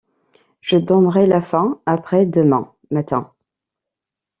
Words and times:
Je 0.61 0.77
donnerai 0.77 1.27
la 1.27 1.43
fin 1.43 1.79
après-demain 1.85 2.73
matin.— 2.89 3.31